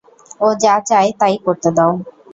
ও 0.41 0.47
যা 0.63 0.73
চায় 0.89 1.09
তা-ই 1.19 1.37
করতে 1.45 1.69
দাও। 1.77 1.91